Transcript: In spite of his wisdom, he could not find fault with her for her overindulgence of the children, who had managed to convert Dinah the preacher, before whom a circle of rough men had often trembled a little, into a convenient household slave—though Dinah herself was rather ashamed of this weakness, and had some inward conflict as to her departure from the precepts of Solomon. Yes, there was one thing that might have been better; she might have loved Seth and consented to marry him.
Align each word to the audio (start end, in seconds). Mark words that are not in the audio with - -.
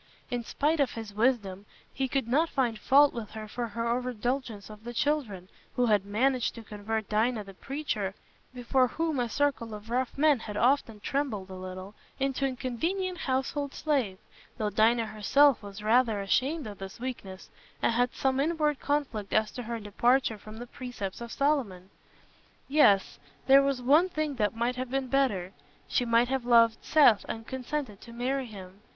In 0.31 0.43
spite 0.43 0.79
of 0.79 0.93
his 0.93 1.13
wisdom, 1.13 1.67
he 1.93 2.07
could 2.07 2.27
not 2.27 2.49
find 2.49 2.79
fault 2.79 3.13
with 3.13 3.29
her 3.33 3.47
for 3.47 3.67
her 3.67 3.87
overindulgence 3.87 4.67
of 4.71 4.83
the 4.83 4.95
children, 4.95 5.47
who 5.75 5.85
had 5.85 6.05
managed 6.07 6.55
to 6.55 6.63
convert 6.63 7.07
Dinah 7.07 7.43
the 7.43 7.53
preacher, 7.53 8.15
before 8.51 8.87
whom 8.87 9.19
a 9.19 9.29
circle 9.29 9.75
of 9.75 9.91
rough 9.91 10.17
men 10.17 10.39
had 10.39 10.57
often 10.57 11.01
trembled 11.01 11.51
a 11.51 11.53
little, 11.53 11.93
into 12.19 12.47
a 12.47 12.55
convenient 12.55 13.19
household 13.19 13.75
slave—though 13.75 14.71
Dinah 14.71 15.05
herself 15.05 15.61
was 15.61 15.83
rather 15.83 16.19
ashamed 16.19 16.65
of 16.65 16.79
this 16.79 16.99
weakness, 16.99 17.51
and 17.79 17.93
had 17.93 18.15
some 18.15 18.39
inward 18.39 18.79
conflict 18.79 19.31
as 19.33 19.51
to 19.51 19.61
her 19.61 19.79
departure 19.79 20.39
from 20.39 20.57
the 20.57 20.65
precepts 20.65 21.21
of 21.21 21.31
Solomon. 21.31 21.91
Yes, 22.67 23.19
there 23.45 23.61
was 23.61 23.83
one 23.83 24.09
thing 24.09 24.33
that 24.37 24.55
might 24.55 24.77
have 24.77 24.89
been 24.89 25.09
better; 25.09 25.53
she 25.87 26.05
might 26.05 26.29
have 26.29 26.43
loved 26.43 26.79
Seth 26.83 27.23
and 27.29 27.45
consented 27.45 28.01
to 28.01 28.11
marry 28.11 28.47
him. 28.47 28.81